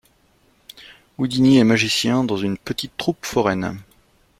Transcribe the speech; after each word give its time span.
Houdini 1.19 1.59
est 1.59 1.63
magicien 1.63 2.23
dans 2.23 2.35
une 2.37 2.57
petite 2.57 2.97
troupe 2.97 3.23
foraine. 3.23 3.77